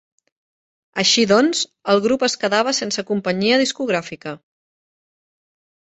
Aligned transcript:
Així 1.03 1.25
doncs, 1.31 1.61
el 1.93 2.01
grup 2.07 2.25
es 2.29 2.37
quedava 2.45 2.75
sense 2.79 3.07
companyia 3.13 3.63
discogràfica. 3.65 4.37